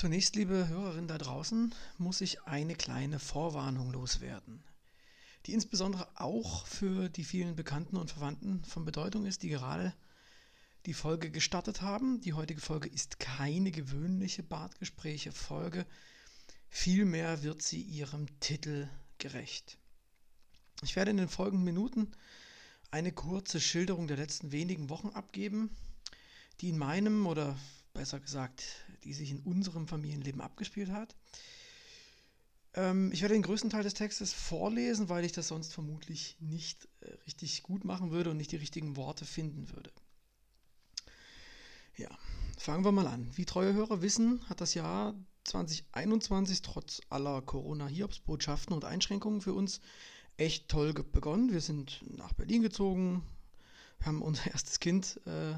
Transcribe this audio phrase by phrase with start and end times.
[0.00, 4.64] Zunächst, liebe Hörerinnen da draußen, muss ich eine kleine Vorwarnung loswerden,
[5.44, 9.92] die insbesondere auch für die vielen Bekannten und Verwandten von Bedeutung ist, die gerade
[10.86, 12.18] die Folge gestartet haben.
[12.22, 15.84] Die heutige Folge ist keine gewöhnliche Bartgespräche-Folge,
[16.70, 18.88] vielmehr wird sie ihrem Titel
[19.18, 19.76] gerecht.
[20.80, 22.10] Ich werde in den folgenden Minuten
[22.90, 25.68] eine kurze Schilderung der letzten wenigen Wochen abgeben,
[26.62, 27.54] die in meinem oder
[27.92, 28.64] besser gesagt,
[29.04, 31.16] die sich in unserem Familienleben abgespielt hat.
[32.74, 36.88] Ähm, ich werde den größten Teil des Textes vorlesen, weil ich das sonst vermutlich nicht
[37.00, 39.90] äh, richtig gut machen würde und nicht die richtigen Worte finden würde.
[41.96, 42.08] Ja,
[42.58, 43.28] fangen wir mal an.
[43.36, 49.80] Wie treue Hörer wissen, hat das Jahr 2021 trotz aller Corona-Hiobsbotschaften und Einschränkungen für uns
[50.36, 51.52] echt toll begonnen.
[51.52, 53.22] Wir sind nach Berlin gezogen,
[54.02, 55.54] haben unser erstes Kind äh,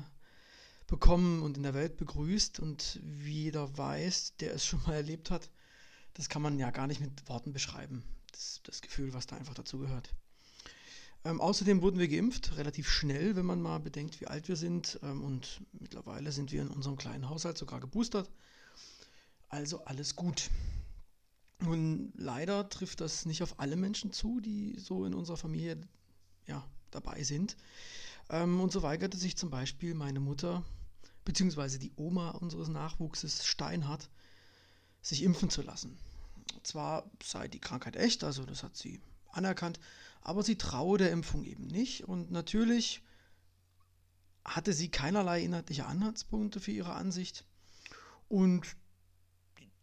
[0.87, 2.61] bekommen und in der Welt begrüßt.
[2.61, 5.51] Und wie jeder weiß, der es schon mal erlebt hat,
[6.15, 8.03] das kann man ja gar nicht mit Worten beschreiben.
[8.33, 10.15] Das, das Gefühl, was da einfach dazu gehört.
[11.25, 14.99] Ähm, außerdem wurden wir geimpft, relativ schnell, wenn man mal bedenkt, wie alt wir sind.
[15.03, 18.31] Ähm, und mittlerweile sind wir in unserem kleinen Haushalt sogar geboostert.
[19.49, 20.51] Also alles gut.
[21.61, 25.81] Nun, leider trifft das nicht auf alle Menschen zu, die so in unserer Familie
[26.47, 27.57] ja, dabei sind.
[28.33, 30.65] Ähm, und so weigerte sich zum Beispiel meine Mutter
[31.25, 34.11] beziehungsweise die Oma unseres Nachwuchses Steinhardt,
[35.01, 35.99] sich impfen zu lassen.
[36.63, 39.79] Zwar sei die Krankheit echt, also das hat sie anerkannt,
[40.21, 43.03] aber sie traue der Impfung eben nicht und natürlich
[44.45, 47.45] hatte sie keinerlei inhaltliche Anhaltspunkte für ihre Ansicht
[48.29, 48.77] und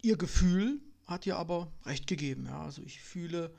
[0.02, 2.46] ihr Gefühl hat ihr aber recht gegeben.
[2.46, 3.54] Ja, also ich fühle,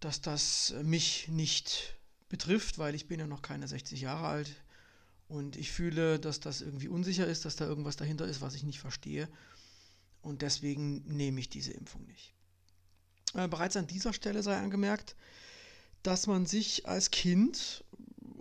[0.00, 1.96] dass das mich nicht
[2.32, 4.56] betrifft, weil ich bin ja noch keine 60 Jahre alt.
[5.28, 8.64] Und ich fühle, dass das irgendwie unsicher ist, dass da irgendwas dahinter ist, was ich
[8.64, 9.28] nicht verstehe.
[10.22, 12.32] Und deswegen nehme ich diese Impfung nicht.
[13.34, 15.14] Äh, bereits an dieser Stelle sei angemerkt,
[16.02, 17.84] dass man sich als Kind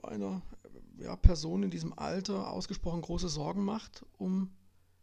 [0.03, 0.41] einer
[0.97, 4.51] ja, Person in diesem Alter ausgesprochen große Sorgen macht um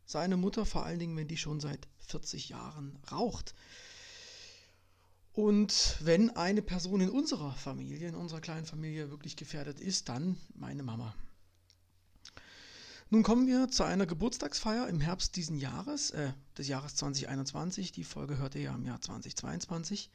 [0.06, 3.54] seine Mutter, vor allen Dingen, wenn die schon seit 40 Jahren raucht.
[5.38, 10.36] Und wenn eine Person in unserer Familie, in unserer kleinen Familie wirklich gefährdet ist, dann
[10.56, 11.14] meine Mama.
[13.10, 17.92] Nun kommen wir zu einer Geburtstagsfeier im Herbst diesen Jahres, äh, des Jahres 2021.
[17.92, 20.10] Die Folge hörte ja im Jahr 2022.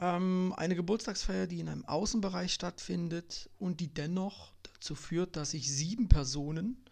[0.00, 5.70] Ähm, eine Geburtstagsfeier, die in einem Außenbereich stattfindet und die dennoch dazu führt, dass sich
[5.70, 6.82] sieben Personen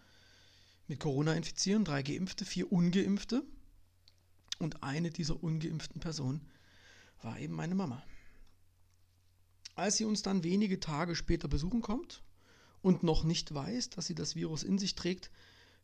[0.86, 3.42] mit Corona infizieren, drei Geimpfte, vier Ungeimpfte.
[4.58, 6.46] Und eine dieser ungeimpften Personen
[7.24, 8.02] war eben meine Mama.
[9.74, 12.22] Als sie uns dann wenige Tage später besuchen kommt,
[12.82, 15.30] und noch nicht weiß, dass sie das Virus in sich trägt,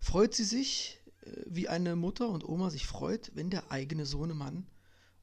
[0.01, 4.67] freut sie sich, äh, wie eine Mutter und Oma sich freut, wenn der eigene Sohnemann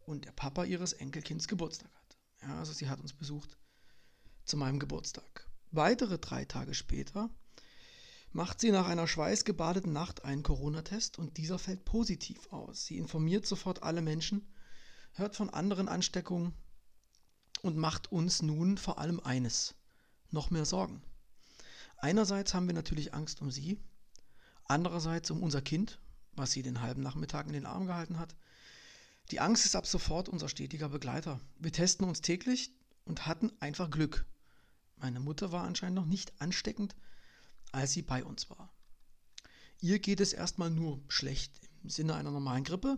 [0.06, 2.18] und der Papa ihres Enkelkinds Geburtstag hat.
[2.42, 3.58] Ja, also sie hat uns besucht
[4.46, 5.48] zu meinem Geburtstag.
[5.72, 7.30] Weitere drei Tage später
[8.32, 12.86] macht sie nach einer schweißgebadeten Nacht einen Corona-Test und dieser fällt positiv aus.
[12.86, 14.48] Sie informiert sofort alle Menschen,
[15.16, 16.54] hört von anderen Ansteckungen
[17.62, 19.76] und macht uns nun vor allem eines,
[20.32, 21.02] noch mehr Sorgen.
[21.98, 23.80] Einerseits haben wir natürlich Angst um sie,
[24.66, 26.00] andererseits um unser Kind,
[26.34, 28.36] was sie den halben Nachmittag in den Arm gehalten hat.
[29.32, 31.40] Die Angst ist ab sofort unser stetiger Begleiter.
[31.58, 32.72] Wir testen uns täglich
[33.06, 34.26] und hatten einfach Glück.
[34.98, 36.96] Meine Mutter war anscheinend noch nicht ansteckend,
[37.72, 38.70] als sie bei uns war.
[39.82, 42.98] Ihr geht es erstmal nur schlecht im Sinne einer normalen Grippe.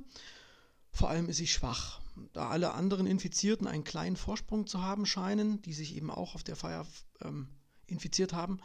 [0.91, 2.01] Vor allem ist sie schwach.
[2.33, 6.43] Da alle anderen Infizierten einen kleinen Vorsprung zu haben scheinen, die sich eben auch auf
[6.43, 6.85] der Feier
[7.21, 7.47] ähm,
[7.87, 8.59] infiziert haben,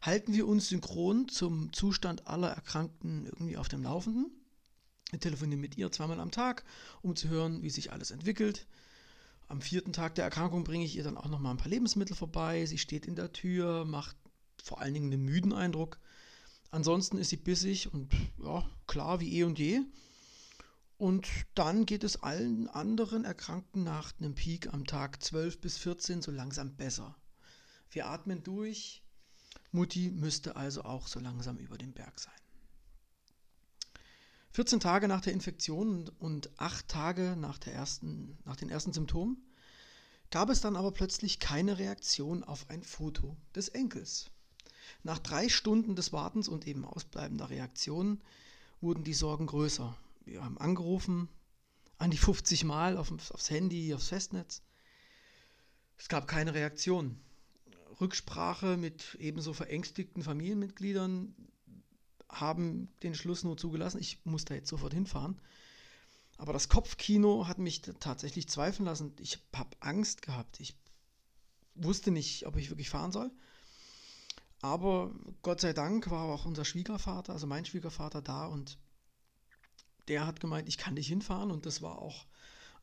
[0.00, 4.30] halten wir uns synchron zum Zustand aller Erkrankten irgendwie auf dem Laufenden.
[5.10, 6.64] Wir telefonieren mit ihr zweimal am Tag,
[7.02, 8.66] um zu hören, wie sich alles entwickelt.
[9.48, 12.14] Am vierten Tag der Erkrankung bringe ich ihr dann auch noch mal ein paar Lebensmittel
[12.14, 12.66] vorbei.
[12.66, 14.16] Sie steht in der Tür, macht
[14.62, 15.98] vor allen Dingen einen müden Eindruck.
[16.70, 18.12] Ansonsten ist sie bissig und
[18.44, 19.80] ja, klar wie eh und je.
[20.98, 26.22] Und dann geht es allen anderen Erkrankten nach einem Peak am Tag 12 bis 14
[26.22, 27.16] so langsam besser.
[27.90, 29.04] Wir atmen durch.
[29.70, 32.34] Mutti müsste also auch so langsam über dem Berg sein.
[34.52, 39.40] 14 Tage nach der Infektion und 8 Tage nach, der ersten, nach den ersten Symptomen
[40.30, 44.30] gab es dann aber plötzlich keine Reaktion auf ein Foto des Enkels.
[45.04, 48.20] Nach drei Stunden des Wartens und eben ausbleibender Reaktionen
[48.80, 49.96] wurden die Sorgen größer.
[50.28, 51.28] Wir haben angerufen,
[51.96, 54.62] an die 50 Mal auf, aufs Handy, aufs Festnetz.
[55.96, 57.18] Es gab keine Reaktion.
[58.00, 61.34] Rücksprache mit ebenso verängstigten Familienmitgliedern
[62.28, 65.40] haben den Schluss nur zugelassen, ich muss da jetzt sofort hinfahren.
[66.36, 69.12] Aber das Kopfkino hat mich tatsächlich zweifeln lassen.
[69.18, 70.60] Ich habe Angst gehabt.
[70.60, 70.76] Ich
[71.74, 73.32] wusste nicht, ob ich wirklich fahren soll.
[74.60, 78.78] Aber Gott sei Dank war auch unser Schwiegervater, also mein Schwiegervater, da und
[80.08, 82.26] der hat gemeint, ich kann dich hinfahren und das war auch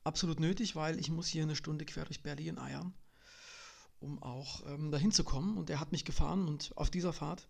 [0.04, 2.94] absolut nötig, weil ich muss hier eine Stunde quer durch Berlin eiern,
[4.00, 5.58] um auch ähm, dahin zu kommen.
[5.58, 7.48] Und er hat mich gefahren und auf dieser Fahrt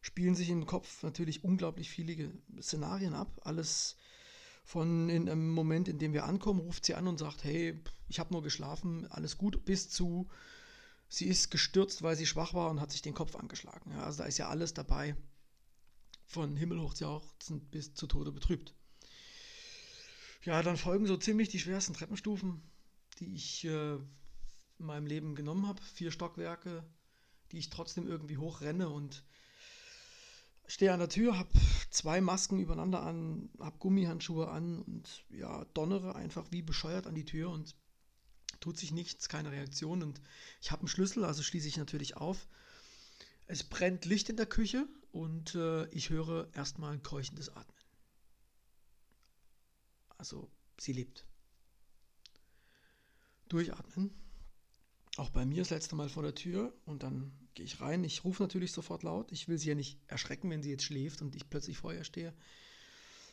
[0.00, 3.40] spielen sich im Kopf natürlich unglaublich viele Szenarien ab.
[3.44, 3.96] Alles
[4.64, 8.18] von in einem Moment, in dem wir ankommen, ruft sie an und sagt, hey, ich
[8.18, 10.28] habe nur geschlafen, alles gut, bis zu
[11.08, 13.90] sie ist gestürzt, weil sie schwach war und hat sich den Kopf angeschlagen.
[13.90, 15.16] Ja, also da ist ja alles dabei,
[16.24, 18.74] von himmelhochjauchzend bis zu Tode betrübt.
[20.42, 22.62] Ja, dann folgen so ziemlich die schwersten Treppenstufen,
[23.18, 24.06] die ich äh, in
[24.78, 25.82] meinem Leben genommen habe.
[25.82, 26.82] Vier Stockwerke,
[27.52, 29.22] die ich trotzdem irgendwie hochrenne und
[30.66, 31.50] stehe an der Tür, habe
[31.90, 37.26] zwei Masken übereinander an, habe Gummihandschuhe an und ja, donnere einfach wie bescheuert an die
[37.26, 37.74] Tür und
[38.60, 40.22] tut sich nichts, keine Reaktion und
[40.62, 42.46] ich habe einen Schlüssel, also schließe ich natürlich auf.
[43.46, 47.79] Es brennt Licht in der Küche und äh, ich höre erstmal ein keuchendes Atmen.
[50.20, 51.26] Also sie lebt.
[53.48, 54.10] Durchatmen.
[55.16, 58.04] Auch bei mir das letzte Mal vor der Tür und dann gehe ich rein.
[58.04, 59.32] Ich rufe natürlich sofort laut.
[59.32, 62.04] Ich will sie ja nicht erschrecken, wenn sie jetzt schläft und ich plötzlich vor ihr
[62.04, 62.34] stehe.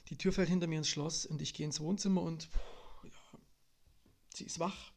[0.07, 2.47] Die Tür fällt hinter mir ins Schloss und ich gehe ins Wohnzimmer und
[3.03, 3.39] ja,
[4.33, 4.93] sie ist wach.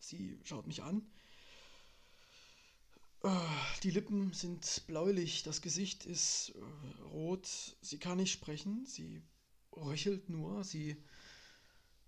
[0.00, 1.06] Sie schaut mich an.
[3.84, 7.76] Die Lippen sind bläulich, das Gesicht ist äh, rot.
[7.82, 9.22] Sie kann nicht sprechen, sie
[9.76, 10.96] röchelt nur, sie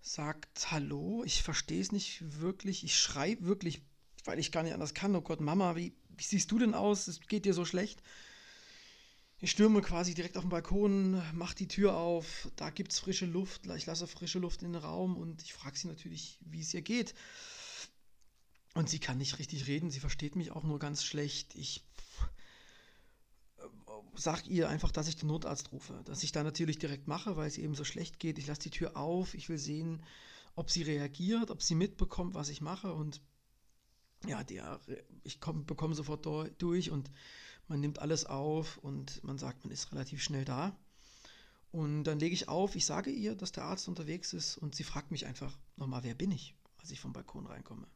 [0.01, 1.23] sagt Hallo.
[1.25, 2.83] Ich verstehe es nicht wirklich.
[2.83, 3.81] Ich schreibe wirklich,
[4.25, 5.15] weil ich gar nicht anders kann.
[5.15, 7.07] Oh Gott, Mama, wie, wie siehst du denn aus?
[7.07, 8.01] Es geht dir so schlecht.
[9.39, 13.25] Ich stürme quasi direkt auf den Balkon, mache die Tür auf, da gibt es frische
[13.25, 16.73] Luft, ich lasse frische Luft in den Raum und ich frage sie natürlich, wie es
[16.73, 17.13] ihr geht.
[18.73, 21.55] Und sie kann nicht richtig reden, sie versteht mich auch nur ganz schlecht.
[21.55, 21.83] Ich
[24.15, 26.01] sag ihr einfach, dass ich den Notarzt rufe.
[26.05, 28.37] Dass ich da natürlich direkt mache, weil es eben so schlecht geht.
[28.37, 30.03] Ich lasse die Tür auf, ich will sehen,
[30.55, 32.93] ob sie reagiert, ob sie mitbekommt, was ich mache.
[32.93, 33.21] Und
[34.27, 34.79] ja, der,
[35.23, 36.25] ich komm, bekomme sofort
[36.57, 37.11] durch und
[37.67, 40.77] man nimmt alles auf und man sagt, man ist relativ schnell da.
[41.71, 44.83] Und dann lege ich auf, ich sage ihr, dass der Arzt unterwegs ist und sie
[44.83, 47.87] fragt mich einfach nochmal, wer bin ich, als ich vom Balkon reinkomme.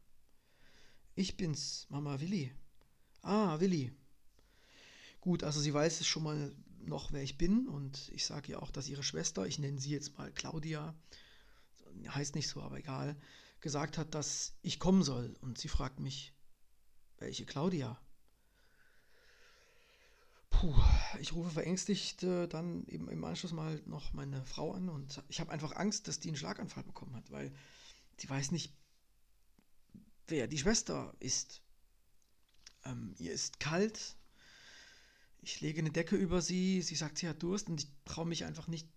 [1.14, 2.52] Ich bin's, Mama Willi.
[3.22, 3.92] Ah, Willi.
[5.20, 8.70] Gut, also sie weiß schon mal noch, wer ich bin und ich sage ihr auch,
[8.70, 10.94] dass ihre Schwester, ich nenne sie jetzt mal Claudia,
[12.08, 13.16] heißt nicht so, aber egal,
[13.60, 16.32] gesagt hat, dass ich kommen soll und sie fragt mich,
[17.18, 18.00] welche Claudia?
[20.50, 20.74] Puh,
[21.20, 25.40] ich rufe verängstigt äh, dann eben im Anschluss mal noch meine Frau an und ich
[25.40, 27.52] habe einfach Angst, dass die einen Schlaganfall bekommen hat, weil
[28.16, 28.72] sie weiß nicht,
[30.26, 31.62] wer die Schwester ist.
[32.84, 34.16] Ähm, ihr ist kalt.
[35.40, 36.82] Ich lege eine Decke über sie.
[36.82, 38.88] Sie sagt, sie hat Durst und ich traue mich einfach nicht,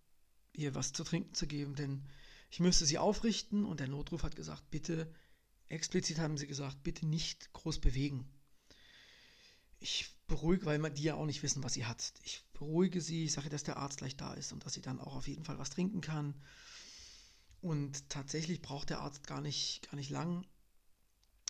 [0.53, 2.03] ihr was zu trinken zu geben, denn
[2.49, 5.13] ich müsste sie aufrichten und der Notruf hat gesagt, bitte,
[5.69, 8.27] explizit haben sie gesagt, bitte nicht groß bewegen.
[9.79, 12.13] Ich beruhige, weil die ja auch nicht wissen, was sie hat.
[12.23, 14.99] Ich beruhige sie, ich sage, dass der Arzt gleich da ist und dass sie dann
[14.99, 16.35] auch auf jeden Fall was trinken kann.
[17.61, 20.45] Und tatsächlich braucht der Arzt gar nicht, gar nicht lang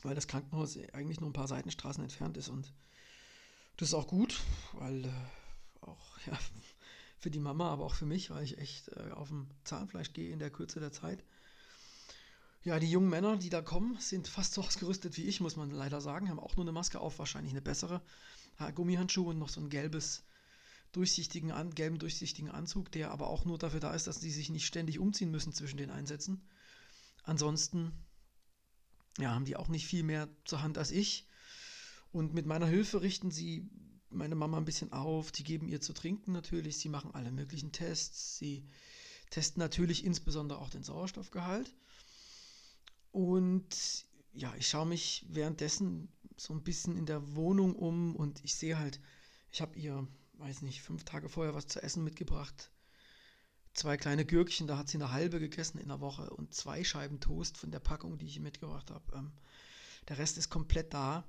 [0.04, 2.74] weil das Krankenhaus eigentlich nur ein paar Seitenstraßen entfernt ist und
[3.78, 4.40] das ist auch gut,
[4.74, 5.12] weil äh,
[5.82, 6.38] auch ja,
[7.18, 10.32] für die Mama, aber auch für mich, weil ich echt äh, auf dem Zahnfleisch gehe
[10.32, 11.24] in der Kürze der Zeit.
[12.64, 15.72] Ja, die jungen Männer, die da kommen, sind fast so ausgerüstet wie ich, muss man
[15.72, 18.02] leider sagen, haben auch nur eine Maske auf, wahrscheinlich eine bessere.
[18.76, 20.24] Gummihandschuhe und noch so einen gelbes,
[20.92, 24.50] durchsichtigen, an, gelben durchsichtigen Anzug, der aber auch nur dafür da ist, dass sie sich
[24.50, 26.48] nicht ständig umziehen müssen zwischen den Einsätzen.
[27.24, 27.92] Ansonsten
[29.18, 31.28] ja, haben die auch nicht viel mehr zur Hand als ich.
[32.12, 33.70] Und mit meiner Hilfe richten sie
[34.10, 35.32] meine Mama ein bisschen auf.
[35.32, 36.78] Die geben ihr zu trinken natürlich.
[36.78, 38.38] Sie machen alle möglichen Tests.
[38.38, 38.66] Sie
[39.30, 41.74] testen natürlich insbesondere auch den Sauerstoffgehalt.
[43.12, 48.56] Und ja, ich schaue mich währenddessen so ein bisschen in der Wohnung um und ich
[48.56, 49.00] sehe halt,
[49.52, 52.72] ich habe ihr, weiß nicht, fünf Tage vorher was zu essen mitgebracht
[53.74, 57.20] zwei kleine Gürkchen, da hat sie eine halbe gegessen in der Woche und zwei Scheiben
[57.20, 59.04] Toast von der Packung, die ich mitgebracht habe.
[59.16, 59.32] Ähm,
[60.08, 61.24] der Rest ist komplett da.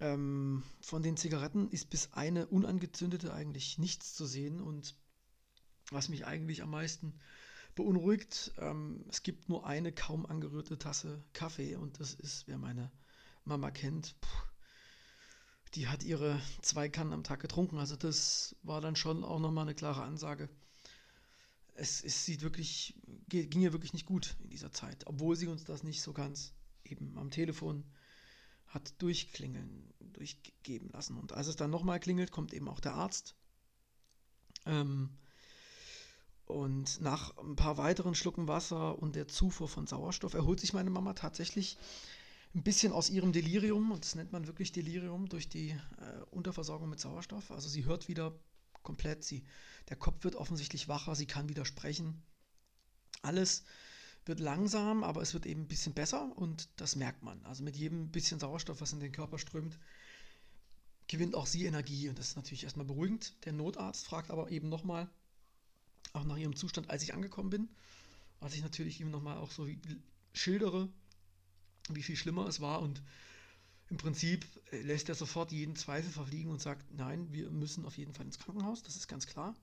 [0.00, 4.96] Ähm, von den Zigaretten ist bis eine unangezündete eigentlich nichts zu sehen und
[5.90, 7.18] was mich eigentlich am meisten
[7.74, 12.90] beunruhigt, ähm, es gibt nur eine kaum angerührte Tasse Kaffee und das ist, wer meine
[13.44, 14.54] Mama kennt, pff,
[15.74, 17.78] die hat ihre zwei Kannen am Tag getrunken.
[17.78, 20.48] Also das war dann schon auch nochmal eine klare Ansage.
[21.74, 22.94] Es, es sieht wirklich,
[23.28, 26.54] ging ihr wirklich nicht gut in dieser Zeit, obwohl sie uns das nicht so ganz
[26.84, 27.84] eben am Telefon
[28.74, 31.16] hat durchklingeln, durchgeben lassen.
[31.16, 33.36] Und als es dann nochmal klingelt, kommt eben auch der Arzt.
[34.66, 35.16] Ähm,
[36.44, 40.90] und nach ein paar weiteren Schlucken Wasser und der Zufuhr von Sauerstoff erholt sich meine
[40.90, 41.78] Mama tatsächlich
[42.54, 46.88] ein bisschen aus ihrem Delirium, und das nennt man wirklich Delirium, durch die äh, Unterversorgung
[46.88, 47.50] mit Sauerstoff.
[47.50, 48.38] Also sie hört wieder
[48.82, 49.44] komplett, sie,
[49.88, 52.22] der Kopf wird offensichtlich wacher, sie kann wieder sprechen.
[53.22, 53.64] Alles
[54.26, 57.44] wird langsam, aber es wird eben ein bisschen besser und das merkt man.
[57.44, 59.78] Also mit jedem bisschen Sauerstoff, was in den Körper strömt,
[61.08, 63.34] gewinnt auch sie Energie und das ist natürlich erstmal beruhigend.
[63.44, 65.08] Der Notarzt fragt aber eben nochmal,
[66.12, 67.68] auch nach ihrem Zustand, als ich angekommen bin,
[68.40, 69.68] was ich natürlich ihm nochmal auch so
[70.32, 70.88] schildere,
[71.90, 73.02] wie viel schlimmer es war und
[73.90, 77.98] im Prinzip äh, lässt er sofort jeden Zweifel verfliegen und sagt, nein, wir müssen auf
[77.98, 79.54] jeden Fall ins Krankenhaus, das ist ganz klar.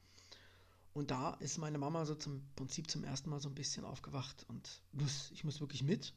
[0.93, 4.45] Und da ist meine Mama so zum Prinzip zum ersten Mal so ein bisschen aufgewacht
[4.49, 6.13] und muss, ich muss wirklich mit.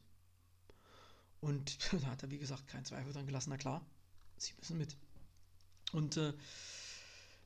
[1.39, 3.85] Und da hat er, wie gesagt, keinen Zweifel dran gelassen, na klar,
[4.37, 4.97] sie müssen mit.
[5.91, 6.33] Und äh,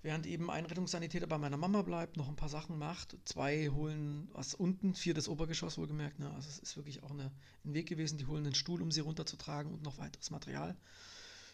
[0.01, 3.17] Während eben ein Rettungssanitäter bei meiner Mama bleibt, noch ein paar Sachen macht.
[3.25, 6.19] Zwei holen was unten, vier das Obergeschoss wohlgemerkt.
[6.19, 6.31] Ne?
[6.33, 7.31] Also es ist wirklich auch eine,
[7.65, 8.17] ein Weg gewesen.
[8.17, 10.77] Die holen einen Stuhl, um sie runterzutragen und noch weiteres Material.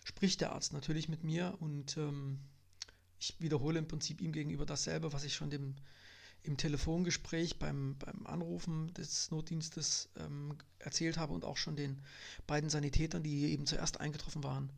[0.04, 2.40] Spricht der Arzt natürlich mit mir und ähm,
[3.20, 5.76] ich wiederhole im Prinzip ihm gegenüber dasselbe, was ich schon dem,
[6.44, 12.02] im Telefongespräch beim, beim Anrufen des Notdienstes ähm, erzählt habe und auch schon den
[12.48, 14.72] beiden Sanitätern, die eben zuerst eingetroffen waren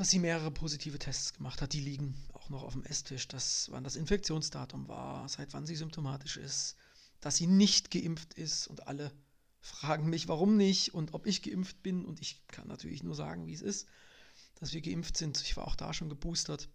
[0.00, 1.74] dass sie mehrere positive Tests gemacht hat.
[1.74, 5.76] Die liegen auch noch auf dem Esstisch, dass, wann das Infektionsdatum war, seit wann sie
[5.76, 6.76] symptomatisch ist,
[7.20, 9.12] dass sie nicht geimpft ist und alle
[9.60, 13.46] fragen mich, warum nicht und ob ich geimpft bin und ich kann natürlich nur sagen,
[13.46, 13.86] wie es ist,
[14.54, 15.38] dass wir geimpft sind.
[15.42, 16.70] Ich war auch da schon geboostert.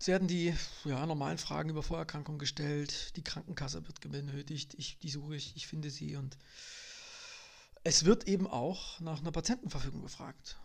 [0.00, 5.10] Es werden die ja, normalen Fragen über Vorerkrankungen gestellt, die Krankenkasse wird benötigt, ich, die
[5.10, 6.38] suche ich, ich finde sie und
[7.82, 10.56] es wird eben auch nach einer Patientenverfügung gefragt.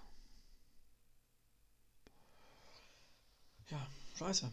[3.70, 4.52] Ja, scheiße.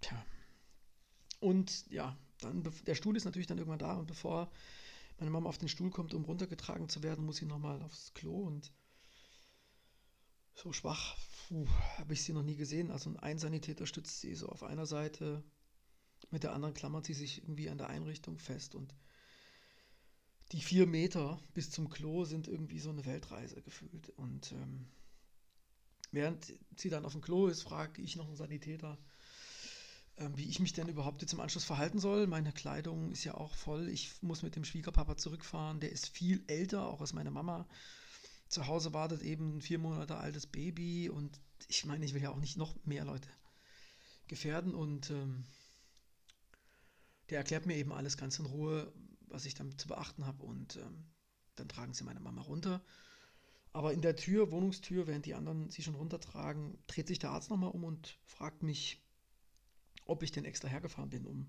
[0.00, 0.24] Tja.
[1.40, 4.50] Und ja, dann, der Stuhl ist natürlich dann irgendwann da und bevor
[5.18, 8.46] meine Mama auf den Stuhl kommt, um runtergetragen zu werden, muss sie nochmal aufs Klo
[8.46, 8.72] und
[10.62, 11.16] so schwach
[11.98, 12.90] habe ich sie noch nie gesehen.
[12.90, 15.42] Also ein Sanitäter stützt sie so auf einer Seite,
[16.30, 18.94] mit der anderen klammert sie sich irgendwie an der Einrichtung fest und
[20.52, 24.08] die vier Meter bis zum Klo sind irgendwie so eine Weltreise gefühlt.
[24.16, 24.86] Und ähm,
[26.10, 28.98] Während sie dann auf dem Klo ist, frage ich noch einen Sanitäter,
[30.16, 32.26] äh, wie ich mich denn überhaupt jetzt im Anschluss verhalten soll.
[32.26, 33.88] Meine Kleidung ist ja auch voll.
[33.88, 35.80] Ich muss mit dem Schwiegerpapa zurückfahren.
[35.80, 37.68] Der ist viel älter, auch als meine Mama.
[38.48, 42.30] Zu Hause wartet eben ein vier Monate altes Baby und ich meine, ich will ja
[42.30, 43.28] auch nicht noch mehr Leute
[44.26, 45.44] gefährden und ähm,
[47.30, 48.92] der erklärt mir eben alles ganz in Ruhe,
[49.26, 51.04] was ich dann zu beachten habe und ähm,
[51.56, 52.82] dann tragen sie meine Mama runter
[53.72, 57.50] aber in der Tür, Wohnungstür, während die anderen sie schon runtertragen, dreht sich der Arzt
[57.50, 59.02] nochmal um und fragt mich,
[60.04, 61.46] ob ich denn extra hergefahren bin, um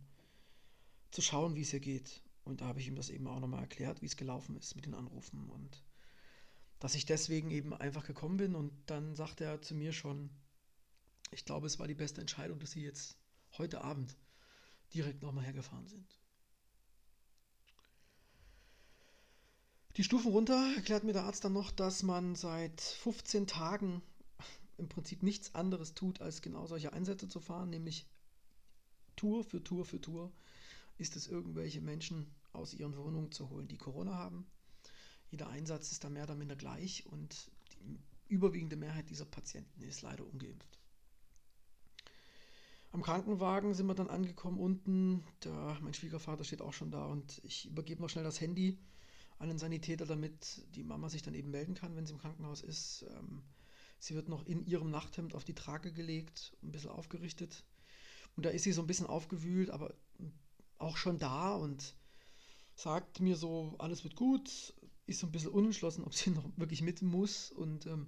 [1.11, 2.21] zu schauen, wie es ihr geht.
[2.43, 4.85] Und da habe ich ihm das eben auch nochmal erklärt, wie es gelaufen ist mit
[4.85, 5.83] den Anrufen und
[6.79, 8.55] dass ich deswegen eben einfach gekommen bin.
[8.55, 10.29] Und dann sagt er zu mir schon,
[11.31, 13.17] ich glaube, es war die beste Entscheidung, dass sie jetzt
[13.57, 14.17] heute Abend
[14.93, 16.19] direkt nochmal hergefahren sind.
[19.97, 24.01] Die Stufen runter erklärt mir der Arzt dann noch, dass man seit 15 Tagen
[24.77, 28.07] im Prinzip nichts anderes tut, als genau solche Einsätze zu fahren, nämlich
[29.17, 30.31] Tour für Tour für Tour
[30.97, 34.45] ist es irgendwelche Menschen aus ihren Wohnungen zu holen, die Corona haben.
[35.31, 40.01] Jeder Einsatz ist da mehr oder minder gleich und die überwiegende Mehrheit dieser Patienten ist
[40.01, 40.79] leider ungeimpft.
[42.91, 45.23] Am Krankenwagen sind wir dann angekommen unten.
[45.43, 48.79] Der, mein Schwiegervater steht auch schon da und ich übergebe noch schnell das Handy
[49.37, 52.61] an den Sanitäter, damit die Mama sich dann eben melden kann, wenn sie im Krankenhaus
[52.61, 53.05] ist.
[53.15, 53.43] Ähm,
[53.99, 57.63] sie wird noch in ihrem Nachthemd auf die Trage gelegt, ein bisschen aufgerichtet.
[58.35, 59.93] Und da ist sie so ein bisschen aufgewühlt, aber
[60.79, 61.95] auch schon da und
[62.73, 64.73] sagt mir so, alles wird gut,
[65.09, 67.51] ist so ein bisschen unentschlossen, ob sie noch wirklich mit muss.
[67.51, 68.07] Und ähm,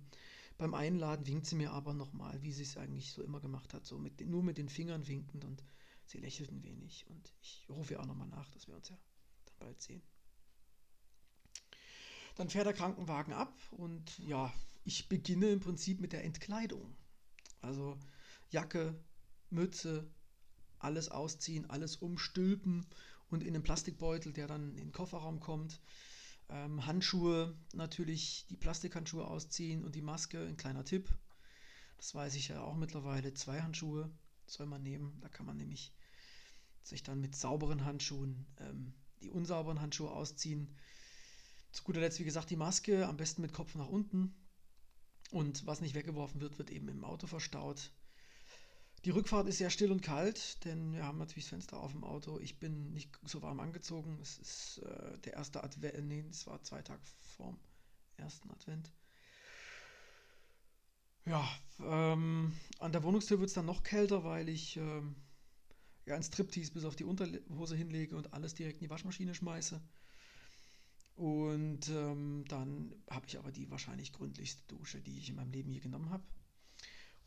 [0.58, 3.86] beim Einladen winkt sie mir aber nochmal, wie sie es eigentlich so immer gemacht hat,
[3.86, 5.64] so mit, nur mit den Fingern winkend und
[6.06, 7.06] sie lächelt ein wenig.
[7.10, 8.98] Und ich rufe ihr auch nochmal nach, dass wir uns ja
[9.46, 10.02] dann bald sehen.
[12.36, 14.54] Dann fährt der Krankenwagen ab und ja,
[14.84, 16.96] ich beginne im Prinzip mit der Entkleidung.
[17.62, 17.98] Also
[18.50, 18.96] Jacke,
[19.50, 20.10] Mütze,
[20.80, 22.86] alles ausziehen, alles umstülpen
[23.30, 25.80] und in den Plastikbeutel, der dann in den Kofferraum kommt,
[26.52, 31.10] Ähm, Handschuhe, natürlich die Plastikhandschuhe ausziehen und die Maske, ein kleiner Tipp.
[31.98, 33.34] Das weiß ich ja auch mittlerweile.
[33.34, 34.12] Zwei Handschuhe
[34.48, 35.18] soll man nehmen.
[35.22, 35.94] Da kann man nämlich
[36.84, 40.76] sich dann mit sauberen Handschuhen ähm, die unsauberen Handschuhe ausziehen.
[41.72, 44.36] Zu guter Letzt, wie gesagt, die Maske, am besten mit Kopf nach unten.
[45.30, 47.92] Und was nicht weggeworfen wird, wird eben im Auto verstaut.
[49.04, 52.04] Die Rückfahrt ist sehr still und kalt, denn wir haben natürlich das Fenster auf dem
[52.04, 52.40] Auto.
[52.40, 54.20] Ich bin nicht so warm angezogen.
[54.22, 57.02] Es ist äh, der erste Advent, nee, es war zwei Tage
[57.36, 57.60] vorm
[58.18, 58.92] ersten Advent.
[61.26, 61.48] Ja,
[61.80, 65.16] ähm, an der Wohnungstür wird es dann noch kälter, weil ich ähm,
[66.06, 69.82] ja, ein Striptease bis auf die Unterhose hinlege und alles direkt in die Waschmaschine schmeiße.
[71.16, 75.72] Und ähm, dann habe ich aber die wahrscheinlich gründlichste Dusche, die ich in meinem Leben
[75.72, 76.24] je genommen habe.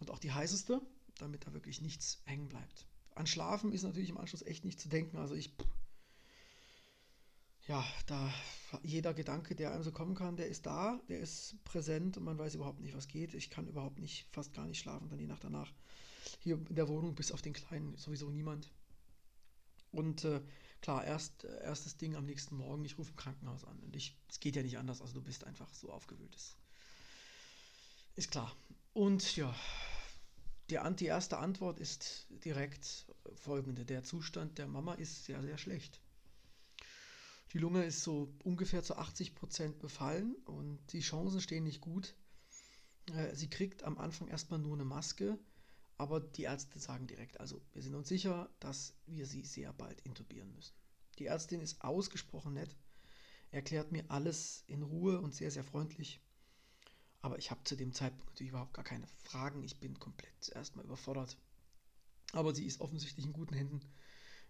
[0.01, 0.81] Und auch die heißeste,
[1.19, 2.87] damit da wirklich nichts hängen bleibt.
[3.15, 5.19] An Schlafen ist natürlich im Anschluss echt nicht zu denken.
[5.19, 5.55] Also ich
[7.67, 8.33] ja, da
[8.83, 12.39] jeder Gedanke, der einem so kommen kann, der ist da, der ist präsent und man
[12.39, 13.35] weiß überhaupt nicht, was geht.
[13.35, 15.73] Ich kann überhaupt nicht, fast gar nicht schlafen, dann die Nacht danach.
[16.41, 18.71] Hier in der Wohnung, bis auf den Kleinen, sowieso niemand.
[19.93, 20.43] Und äh,
[20.83, 23.79] klar, erst, erstes Ding am nächsten Morgen, ich rufe im Krankenhaus an.
[23.81, 26.35] Und ich, es geht ja nicht anders, also du bist einfach so aufgewühlt.
[26.35, 26.57] Ist,
[28.17, 28.55] ist klar.
[28.93, 29.55] Und ja,
[30.71, 33.85] die, die erste Antwort ist direkt folgende.
[33.85, 36.01] Der Zustand der Mama ist sehr, sehr schlecht.
[37.53, 42.17] Die Lunge ist so ungefähr zu 80 Prozent befallen und die Chancen stehen nicht gut.
[43.13, 45.39] Äh, sie kriegt am Anfang erstmal nur eine Maske,
[45.97, 50.01] aber die Ärzte sagen direkt, also wir sind uns sicher, dass wir sie sehr bald
[50.01, 50.75] intubieren müssen.
[51.19, 52.75] Die Ärztin ist ausgesprochen nett,
[53.53, 56.21] erklärt mir alles in Ruhe und sehr, sehr freundlich.
[57.25, 59.63] Aber ich habe zu dem Zeitpunkt natürlich überhaupt gar keine Fragen.
[59.63, 61.37] Ich bin komplett erstmal überfordert.
[62.33, 63.81] Aber sie ist offensichtlich in guten Händen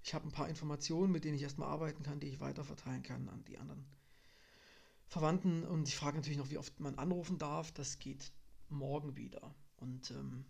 [0.04, 3.28] ich habe ein paar Informationen, mit denen ich erstmal arbeiten kann, die ich weiterverteilen kann
[3.30, 3.86] an die anderen
[5.06, 5.64] Verwandten.
[5.64, 7.72] Und ich frage natürlich noch, wie oft man anrufen darf.
[7.72, 8.30] Das geht
[8.68, 9.54] morgen wieder.
[9.78, 10.44] Und ähm,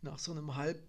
[0.00, 0.82] nach so einem halb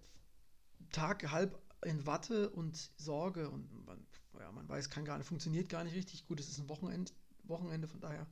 [0.90, 4.04] Tag, halb in Watte und Sorge und man,
[4.40, 6.26] ja, man weiß, kann gar nicht, funktioniert gar nicht richtig.
[6.26, 7.12] Gut, es ist ein Wochenende,
[7.44, 8.26] Wochenende von daher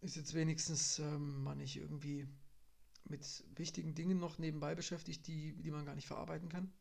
[0.00, 2.26] ist jetzt wenigstens ähm, man nicht irgendwie
[3.04, 6.72] mit wichtigen Dingen noch nebenbei beschäftigt, die, die man gar nicht verarbeiten kann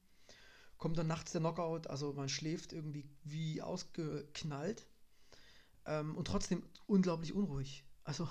[0.78, 4.88] kommt dann nachts der Knockout, also man schläft irgendwie wie ausgeknallt
[5.86, 7.86] ähm, und trotzdem unglaublich unruhig.
[8.04, 8.28] Also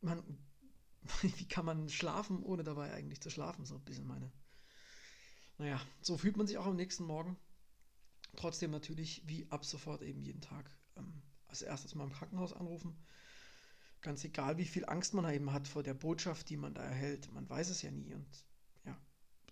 [0.00, 0.22] man,
[1.22, 4.30] wie kann man schlafen, ohne dabei eigentlich zu schlafen, so ein bisschen meine.
[5.58, 7.36] Naja, so fühlt man sich auch am nächsten Morgen.
[8.36, 12.96] Trotzdem natürlich wie ab sofort eben jeden Tag ähm, als erstes mal im Krankenhaus anrufen.
[14.02, 17.32] Ganz egal, wie viel Angst man eben hat vor der Botschaft, die man da erhält.
[17.32, 18.26] Man weiß es ja nie und
[18.84, 18.98] ja,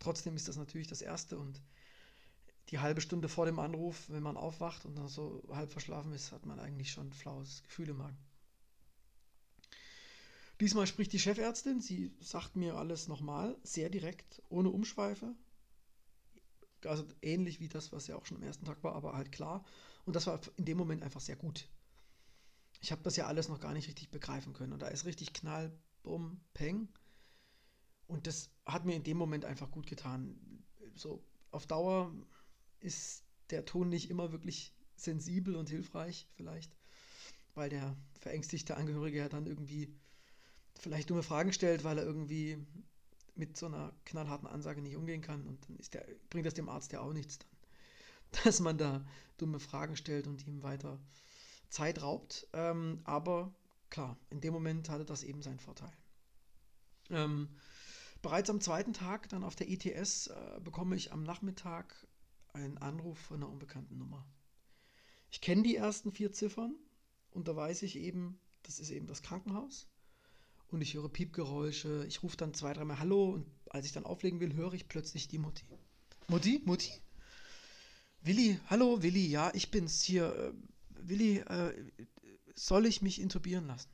[0.00, 1.62] trotzdem ist das natürlich das Erste und
[2.68, 6.32] die halbe Stunde vor dem Anruf, wenn man aufwacht und dann so halb verschlafen ist,
[6.32, 8.18] hat man eigentlich schon ein flaues Gefühl im Magen.
[10.60, 15.34] Diesmal spricht die Chefärztin, sie sagt mir alles nochmal, sehr direkt, ohne Umschweife.
[16.84, 19.64] Also ähnlich wie das, was ja auch schon am ersten Tag war, aber halt klar.
[20.04, 21.68] Und das war in dem Moment einfach sehr gut.
[22.80, 24.72] Ich habe das ja alles noch gar nicht richtig begreifen können.
[24.72, 25.70] Und da ist richtig Knall,
[26.02, 26.88] Bumm, Peng.
[28.06, 30.64] Und das hat mir in dem Moment einfach gut getan.
[30.94, 32.12] So auf Dauer
[32.80, 36.76] ist der Ton nicht immer wirklich sensibel und hilfreich, vielleicht,
[37.54, 39.94] weil der verängstigte Angehörige ja dann irgendwie
[40.78, 42.58] vielleicht dumme Fragen stellt, weil er irgendwie
[43.34, 46.92] mit so einer knallharten Ansage nicht umgehen kann und dann der, bringt das dem Arzt
[46.92, 47.48] ja auch nichts dann,
[48.44, 49.04] dass man da
[49.38, 51.00] dumme Fragen stellt und ihm weiter
[51.70, 52.46] Zeit raubt.
[52.52, 53.54] Ähm, aber
[53.88, 55.92] klar, in dem Moment hatte das eben seinen Vorteil.
[57.10, 57.48] Ähm,
[58.22, 62.06] bereits am zweiten Tag, dann auf der ITS, äh, bekomme ich am Nachmittag
[62.52, 64.26] ein Anruf von einer unbekannten Nummer.
[65.30, 66.74] Ich kenne die ersten vier Ziffern
[67.30, 69.88] und da weiß ich eben, das ist eben das Krankenhaus.
[70.68, 72.04] Und ich höre Piepgeräusche.
[72.06, 75.26] Ich rufe dann zwei, dreimal Hallo und als ich dann auflegen will, höre ich plötzlich
[75.26, 75.64] die Mutti.
[76.28, 76.62] Mutti?
[76.64, 76.92] Mutti?
[78.22, 80.54] Willi, hallo Willi, ja, ich bin's hier.
[81.02, 81.92] Willi, äh,
[82.54, 83.90] soll ich mich intubieren lassen?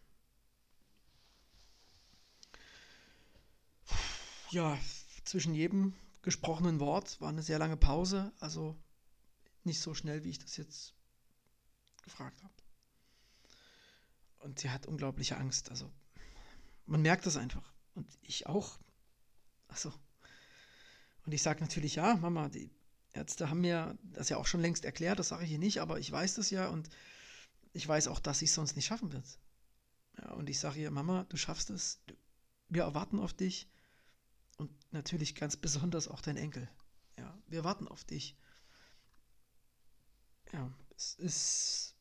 [4.50, 4.78] Ja,
[5.24, 7.20] zwischen jedem gesprochenen Wort.
[7.20, 8.76] War eine sehr lange Pause, also
[9.64, 10.94] nicht so schnell, wie ich das jetzt
[12.02, 12.54] gefragt habe.
[14.38, 15.70] Und sie hat unglaubliche Angst.
[15.70, 15.92] Also
[16.86, 17.72] man merkt das einfach.
[17.94, 18.78] Und ich auch.
[19.68, 19.92] Also.
[21.24, 22.70] Und ich sage natürlich, ja, Mama, die
[23.16, 25.98] Ärzte haben mir das ja auch schon längst erklärt, das sage ich hier nicht, aber
[25.98, 26.88] ich weiß das ja und
[27.72, 29.38] ich weiß auch, dass ich es sonst nicht schaffen wird.
[30.18, 32.00] Ja, und ich sage ihr, Mama, du schaffst es,
[32.68, 33.68] wir erwarten auf dich
[34.56, 36.68] und natürlich ganz besonders auch dein Enkel.
[37.18, 38.36] Ja, wir warten auf dich.
[40.52, 41.94] Ja, es ist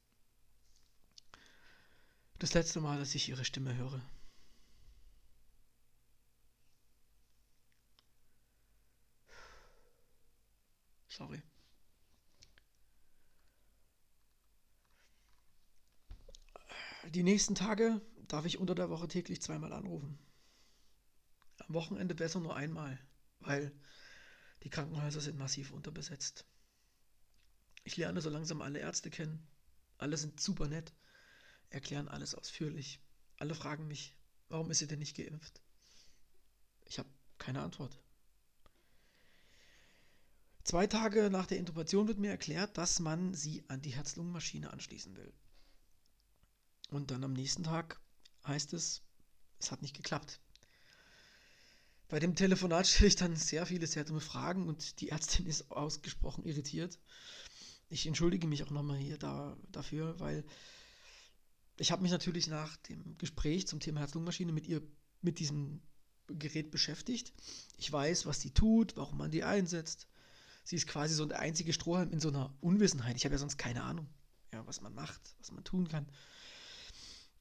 [2.39, 4.01] das letzte Mal, dass ich ihre Stimme höre.
[11.15, 11.41] Sorry.
[17.07, 20.19] Die nächsten Tage darf ich unter der Woche täglich zweimal anrufen.
[21.59, 22.99] Am Wochenende besser nur einmal,
[23.39, 23.71] weil
[24.63, 26.45] die Krankenhäuser sind massiv unterbesetzt.
[27.85, 29.47] Ich lerne so langsam alle Ärzte kennen.
[29.97, 30.93] Alle sind super nett,
[31.69, 32.99] erklären alles ausführlich.
[33.37, 34.17] Alle fragen mich,
[34.49, 35.61] warum ist sie denn nicht geimpft?
[36.83, 38.04] Ich habe keine Antwort.
[40.65, 45.15] Zwei Tage nach der Intubation wird mir erklärt, dass man sie an die Herz-Lungen-Maschine anschließen
[45.15, 45.31] will.
[46.89, 48.01] Und dann am nächsten Tag
[48.47, 49.03] heißt es,
[49.59, 50.39] es hat nicht geklappt.
[52.07, 55.69] Bei dem Telefonat stelle ich dann sehr viele, sehr dumme Fragen und die Ärztin ist
[55.69, 56.97] ausgesprochen irritiert.
[57.87, 60.43] Ich entschuldige mich auch nochmal hier da, dafür, weil
[61.77, 64.81] ich habe mich natürlich nach dem Gespräch zum Thema Herz-Lungen-Maschine mit ihr,
[65.21, 65.83] mit diesem
[66.25, 67.33] Gerät beschäftigt.
[67.77, 70.07] Ich weiß, was sie tut, warum man die einsetzt.
[70.65, 73.15] Sie ist quasi so der einzige Strohhalm in so einer Unwissenheit.
[73.15, 74.09] Ich habe ja sonst keine Ahnung,
[74.51, 76.07] ja, was man macht, was man tun kann.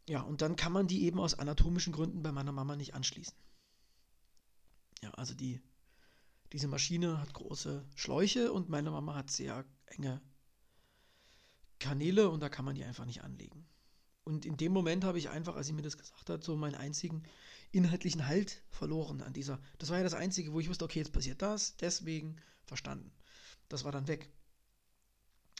[0.07, 3.35] Ja, und dann kann man die eben aus anatomischen Gründen bei meiner Mama nicht anschließen.
[5.03, 5.63] Ja, also die,
[6.53, 10.21] diese Maschine hat große Schläuche und meine Mama hat sehr enge
[11.79, 13.67] Kanäle und da kann man die einfach nicht anlegen.
[14.25, 16.75] Und in dem Moment habe ich einfach, als sie mir das gesagt hat, so meinen
[16.75, 17.23] einzigen
[17.73, 19.61] inhaltlichen Halt verloren an dieser.
[19.79, 23.11] Das war ja das Einzige, wo ich wusste, okay, jetzt passiert das, deswegen verstanden.
[23.69, 24.31] Das war dann weg.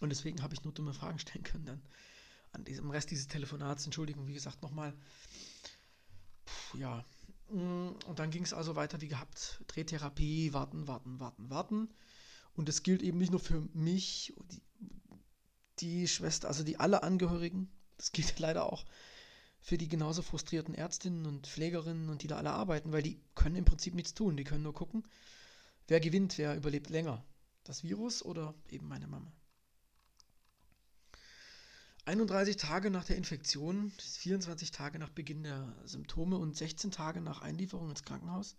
[0.01, 1.83] Und deswegen habe ich nur dumme Fragen stellen können dann
[2.55, 3.85] an diesem Rest dieses Telefonats.
[3.85, 4.95] Entschuldigung, wie gesagt, nochmal.
[6.75, 7.05] Ja.
[7.51, 9.61] Mm, und dann ging es also weiter wie gehabt.
[9.67, 11.89] Drehtherapie, warten, warten, warten, warten.
[12.55, 14.63] Und es gilt eben nicht nur für mich, die,
[15.81, 17.71] die Schwester, also die alle Angehörigen.
[17.97, 18.85] Das gilt leider auch
[19.61, 23.57] für die genauso frustrierten Ärztinnen und Pflegerinnen und die da alle arbeiten, weil die können
[23.57, 24.37] im Prinzip nichts tun.
[24.37, 25.05] Die können nur gucken,
[25.89, 27.25] wer gewinnt, wer überlebt länger.
[27.65, 29.33] Das Virus oder eben meine Mama.
[32.07, 37.41] 31 Tage nach der Infektion, 24 Tage nach Beginn der Symptome und 16 Tage nach
[37.41, 38.57] Einlieferung ins Krankenhaus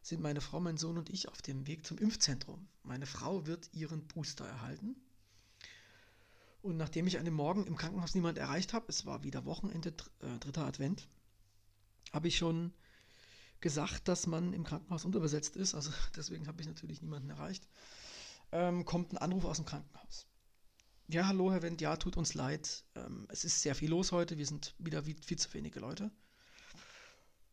[0.00, 2.68] sind meine Frau, mein Sohn und ich auf dem Weg zum Impfzentrum.
[2.82, 4.96] Meine Frau wird ihren Booster erhalten.
[6.60, 9.94] Und nachdem ich an dem Morgen im Krankenhaus niemand erreicht habe, es war wieder Wochenende,
[10.20, 11.08] äh, dritter Advent,
[12.12, 12.72] habe ich schon
[13.60, 15.74] gesagt, dass man im Krankenhaus unterbesetzt ist.
[15.74, 17.66] Also deswegen habe ich natürlich niemanden erreicht.
[18.54, 20.28] Ähm, kommt ein Anruf aus dem Krankenhaus.
[21.08, 22.84] Ja, hallo, Herr Wendt, ja, tut uns leid.
[22.94, 26.12] Ähm, es ist sehr viel los heute, wir sind wieder viel zu wenige Leute.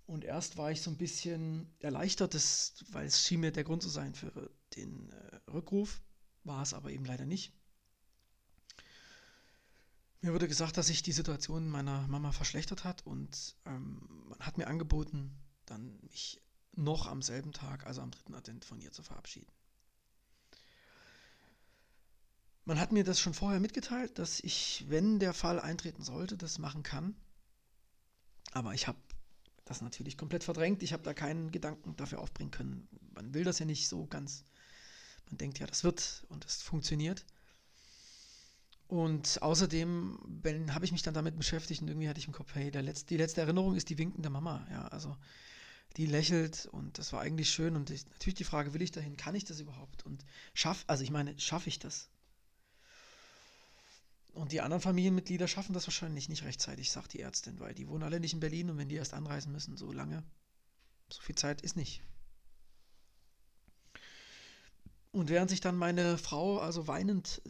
[0.05, 3.81] Und erst war ich so ein bisschen erleichtert, das, weil es schien mir der Grund
[3.81, 6.03] zu sein für den äh, Rückruf,
[6.43, 7.51] war es aber eben leider nicht.
[10.21, 14.59] Mir wurde gesagt, dass sich die Situation meiner Mama verschlechtert hat und ähm, man hat
[14.59, 15.35] mir angeboten,
[15.65, 16.39] dann mich
[16.75, 19.51] noch am selben Tag, also am dritten Advent, von ihr zu verabschieden.
[22.71, 26.57] Man hat mir das schon vorher mitgeteilt, dass ich, wenn der Fall eintreten sollte, das
[26.57, 27.17] machen kann.
[28.53, 28.97] Aber ich habe
[29.65, 30.81] das natürlich komplett verdrängt.
[30.81, 32.87] Ich habe da keinen Gedanken dafür aufbringen können.
[33.13, 34.45] Man will das ja nicht so ganz.
[35.25, 37.25] Man denkt ja, das wird und es funktioniert.
[38.87, 42.69] Und außerdem habe ich mich dann damit beschäftigt und irgendwie hatte ich im Kopf, hey,
[42.69, 44.65] letzte, die letzte Erinnerung ist die winkende Mama.
[44.71, 45.17] Ja, also
[45.97, 47.75] die lächelt und das war eigentlich schön.
[47.75, 49.17] Und ich, natürlich die Frage, will ich dahin?
[49.17, 50.05] Kann ich das überhaupt?
[50.05, 52.07] Und schaff, also ich meine, schaffe ich das?
[54.33, 58.03] Und die anderen Familienmitglieder schaffen das wahrscheinlich nicht rechtzeitig, sagt die Ärztin, weil die wohnen
[58.03, 60.23] alle nicht in Berlin und wenn die erst anreisen müssen, so lange,
[61.09, 62.01] so viel Zeit ist nicht.
[65.11, 67.41] Und während sich dann meine Frau also weinend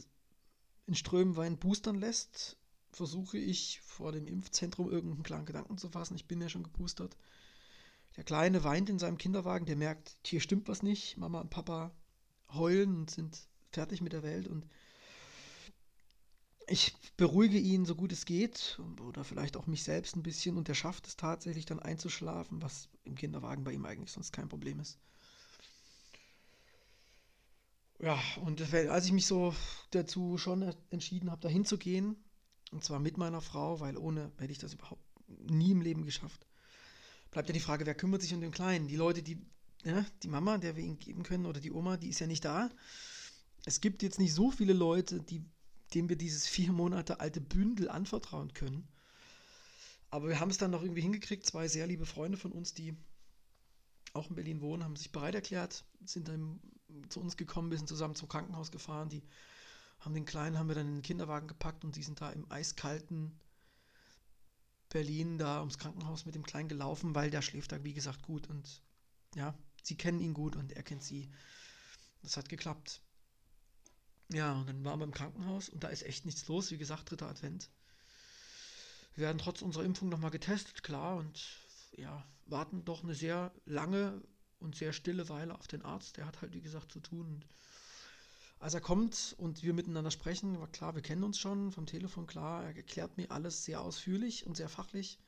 [0.88, 2.58] in Strömen Wein boostern lässt,
[2.91, 6.15] versuche ich vor dem Impfzentrum irgendeinen klaren Gedanken zu fassen.
[6.15, 7.15] Ich bin ja schon geboostert.
[8.17, 11.17] Der Kleine weint in seinem Kinderwagen, der merkt, hier stimmt was nicht.
[11.17, 11.91] Mama und Papa
[12.54, 14.65] heulen und sind fertig mit der Welt und
[16.71, 20.69] ich beruhige ihn so gut es geht oder vielleicht auch mich selbst ein bisschen und
[20.69, 24.79] er schafft es tatsächlich dann einzuschlafen, was im Kinderwagen bei ihm eigentlich sonst kein Problem
[24.79, 24.97] ist.
[27.99, 29.53] Ja, und als ich mich so
[29.91, 32.15] dazu schon entschieden habe, da hinzugehen,
[32.71, 36.47] und zwar mit meiner Frau, weil ohne hätte ich das überhaupt nie im Leben geschafft,
[37.29, 38.88] bleibt ja die Frage, wer kümmert sich um den Kleinen?
[38.88, 39.38] Die Leute, die,
[39.84, 42.43] ja, die Mama, der wir ihn geben können, oder die Oma, die ist ja nicht
[42.43, 42.69] da.
[43.65, 45.45] Es gibt jetzt nicht so viele Leute, die,
[45.93, 48.88] denen wir dieses vier Monate alte Bündel anvertrauen können.
[50.10, 51.45] Aber wir haben es dann noch irgendwie hingekriegt.
[51.45, 52.95] Zwei sehr liebe Freunde von uns, die
[54.13, 56.60] auch in Berlin wohnen, haben sich bereit erklärt, sind dann
[57.10, 59.23] zu uns gekommen, wir sind zusammen zum Krankenhaus gefahren, die
[59.99, 62.49] haben den Kleinen, haben wir dann in den Kinderwagen gepackt und die sind da im
[62.51, 63.39] eiskalten
[64.89, 68.49] Berlin da ums Krankenhaus mit dem Kleinen gelaufen, weil der schläft da, wie gesagt, gut.
[68.49, 68.82] Und
[69.36, 71.30] ja, sie kennen ihn gut und er kennt sie.
[72.21, 73.01] Das hat geklappt.
[74.34, 76.72] Ja, und dann waren wir im Krankenhaus und da ist echt nichts los.
[76.72, 77.70] Wie gesagt, dritter Advent.
[79.15, 81.41] Wir werden trotz unserer Impfung nochmal getestet, klar, und
[81.98, 84.22] ja, warten doch eine sehr lange
[84.60, 86.17] und sehr stille Weile auf den Arzt.
[86.17, 87.28] Der hat halt, wie gesagt, zu tun.
[87.28, 87.46] Und
[88.60, 92.28] als er kommt und wir miteinander sprechen, war klar, wir kennen uns schon vom Telefon,
[92.28, 95.20] klar, er erklärt mir alles sehr ausführlich und sehr fachlich.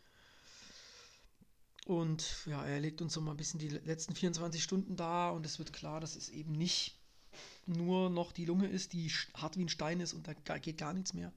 [1.86, 5.46] Und ja, er legt uns so mal ein bisschen die letzten 24 Stunden da und
[5.46, 7.03] es wird klar, dass es eben nicht
[7.65, 10.93] nur noch die Lunge ist, die hart wie ein Stein ist und da geht gar
[10.93, 11.32] nichts mehr.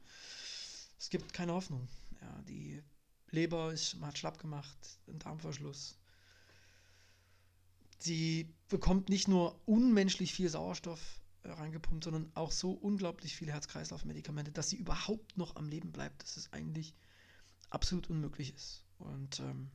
[0.99, 1.89] Es gibt keine Hoffnung.
[2.21, 2.83] Ja, die
[3.31, 4.77] Leber ist mal schlapp gemacht,
[5.09, 5.99] ein Darmverschluss.
[7.99, 14.53] Sie bekommt nicht nur unmenschlich viel Sauerstoff äh, reingepumpt, sondern auch so unglaublich viele Herz-Kreislauf-Medikamente,
[14.53, 16.95] dass sie überhaupt noch am Leben bleibt, dass es eigentlich
[17.71, 18.85] absolut unmöglich ist.
[18.99, 19.71] Und ähm,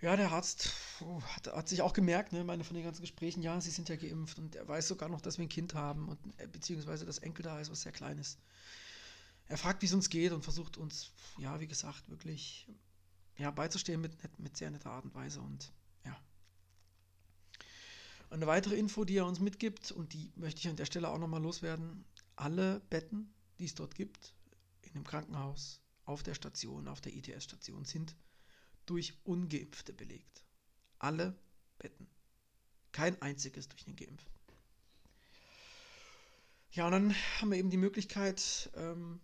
[0.00, 0.72] ja, der Arzt
[1.36, 3.96] hat, hat, sich auch gemerkt, ne, meine von den ganzen Gesprächen, ja, sie sind ja
[3.96, 7.18] geimpft und er weiß sogar noch, dass wir ein Kind haben und äh, beziehungsweise das
[7.18, 8.38] Enkel da ist, was sehr klein ist.
[9.48, 12.68] Er fragt, wie es uns geht und versucht uns, ja, wie gesagt, wirklich
[13.36, 15.72] ja, beizustehen mit, mit sehr netter Art und Weise und
[16.04, 16.16] ja.
[18.30, 21.18] Eine weitere Info, die er uns mitgibt und die möchte ich an der Stelle auch
[21.18, 22.04] nochmal loswerden.
[22.36, 24.34] Alle Betten, die es dort gibt,
[24.82, 28.14] in dem Krankenhaus, auf der Station, auf der ITS-Station, sind
[28.90, 30.42] durch Ungeimpfte belegt.
[30.98, 31.38] Alle
[31.78, 32.08] Betten.
[32.90, 34.34] Kein einziges durch den Geimpften.
[36.72, 39.20] Ja, und dann haben wir eben die Möglichkeit, ähm,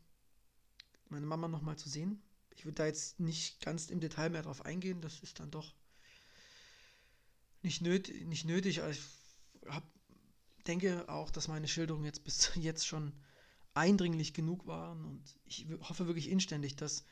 [1.09, 2.23] meine Mama nochmal zu sehen.
[2.51, 5.75] Ich würde da jetzt nicht ganz im Detail mehr drauf eingehen, das ist dann doch
[7.63, 8.83] nicht, nöt nicht nötig.
[8.83, 9.01] Also
[9.63, 9.85] ich hab,
[10.69, 13.13] denke auch, dass meine Schilderungen jetzt bis jetzt schon
[13.75, 17.05] eindringlich genug waren und ich hoffe wirklich inständig, dass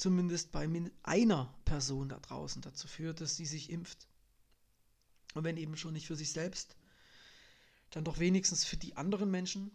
[0.00, 0.66] zumindest bei
[1.02, 4.08] einer Person da draußen dazu führt, dass sie sich impft.
[5.34, 6.74] Und wenn eben schon nicht für sich selbst,
[7.90, 9.70] dann doch wenigstens für die anderen Menschen,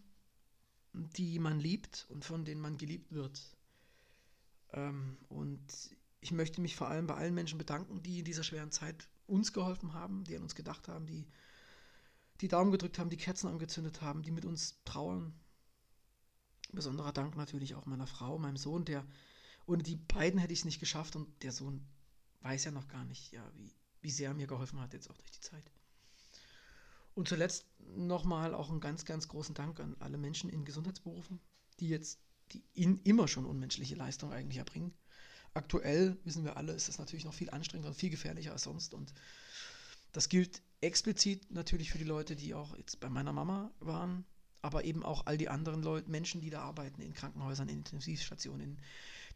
[0.93, 3.55] die man liebt und von denen man geliebt wird.
[4.73, 5.61] Ähm, und
[6.21, 9.53] ich möchte mich vor allem bei allen Menschen bedanken, die in dieser schweren Zeit uns
[9.53, 11.27] geholfen haben, die an uns gedacht haben, die
[12.41, 15.33] die Daumen gedrückt haben, die Kerzen angezündet haben, die mit uns trauern.
[16.71, 19.05] Besonderer Dank natürlich auch meiner Frau, meinem Sohn, der
[19.67, 21.85] ohne die beiden hätte ich es nicht geschafft und der Sohn
[22.41, 25.17] weiß ja noch gar nicht, ja, wie, wie sehr er mir geholfen hat, jetzt auch
[25.17, 25.71] durch die Zeit.
[27.15, 31.39] Und zuletzt nochmal auch einen ganz, ganz großen Dank an alle Menschen in Gesundheitsberufen,
[31.79, 32.19] die jetzt
[32.51, 34.93] die in immer schon unmenschliche Leistung eigentlich erbringen.
[35.53, 38.93] Aktuell, wissen wir alle, ist das natürlich noch viel anstrengender und viel gefährlicher als sonst.
[38.93, 39.13] Und
[40.11, 44.25] das gilt explizit natürlich für die Leute, die auch jetzt bei meiner Mama waren,
[44.61, 48.79] aber eben auch all die anderen Leute, Menschen, die da arbeiten, in Krankenhäusern, in Intensivstationen,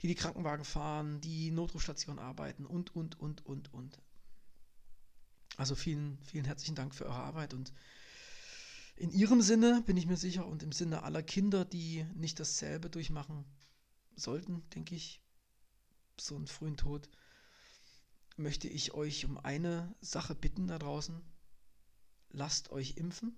[0.01, 4.01] die die Krankenwagen fahren, die Notrufstationen arbeiten und, und, und, und, und.
[5.57, 7.73] Also vielen, vielen herzlichen Dank für eure Arbeit und
[8.95, 12.89] in ihrem Sinne bin ich mir sicher und im Sinne aller Kinder, die nicht dasselbe
[12.89, 13.45] durchmachen
[14.15, 15.21] sollten, denke ich,
[16.19, 17.09] so einen frühen Tod,
[18.35, 21.21] möchte ich euch um eine Sache bitten da draußen.
[22.31, 23.37] Lasst euch impfen.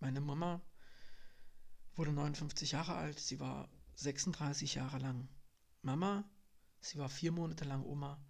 [0.00, 0.60] Meine Mama
[1.94, 3.20] wurde 59 Jahre alt.
[3.20, 5.28] Sie war 36 Jahre lang
[5.82, 6.24] Mama.
[6.80, 8.20] Sie war vier Monate lang Oma.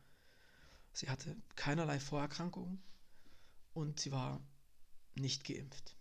[0.93, 2.83] Sie hatte keinerlei Vorerkrankungen
[3.75, 4.41] und sie war
[5.15, 5.98] nicht geimpft.